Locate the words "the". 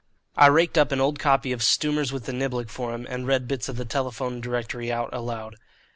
2.25-2.31, 3.77-3.85